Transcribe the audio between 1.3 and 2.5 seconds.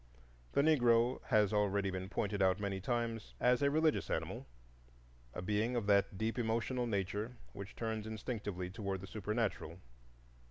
already been pointed